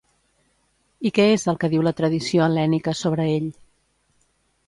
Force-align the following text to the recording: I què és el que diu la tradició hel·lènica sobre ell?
I 1.09 1.09
què 1.17 1.25
és 1.33 1.43
el 1.51 1.59
que 1.63 1.69
diu 1.73 1.83
la 1.87 1.93
tradició 2.01 2.41
hel·lènica 2.45 2.97
sobre 3.01 3.27
ell? 3.37 3.49